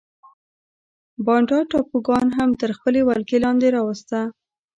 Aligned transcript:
بانډا 1.25 1.59
ټاپوګان 1.71 2.27
هم 2.37 2.49
تر 2.61 2.69
خپلې 2.77 3.01
ولکې 3.09 3.37
لاندې 3.45 3.67
راوسته. 3.77 4.19